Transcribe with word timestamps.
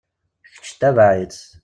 Kečč 0.53 0.67
ttabaɛ-itt. 0.73 1.41